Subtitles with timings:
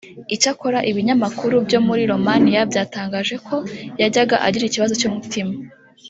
[0.35, 3.55] icyakora ibinyamakuru byo muri Romania byatangaje ko
[4.01, 5.53] yajyaga agira ikibazo cy’umutima